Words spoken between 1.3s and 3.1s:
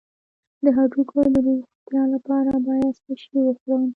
د روغتیا لپاره باید